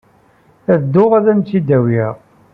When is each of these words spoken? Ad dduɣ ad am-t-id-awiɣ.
Ad 0.73 0.79
dduɣ 0.83 1.11
ad 1.17 1.25
am-t-id-awiɣ. 1.31 2.15